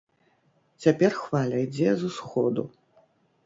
Цяпер 0.85 1.11
хваля 1.21 1.61
ідзе 1.67 1.95
з 2.03 2.11
усходу. 2.11 2.69